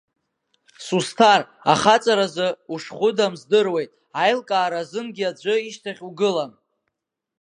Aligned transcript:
Сусҭар, 0.85 1.41
ахаҵаразы 1.71 2.47
ушхәыдам 2.73 3.33
здыруеит, 3.41 3.91
аилкаара 4.21 4.79
азынгьы 4.83 5.25
аӡәы 5.31 5.53
ишьҭахь 5.67 6.01
угылам. 6.07 6.51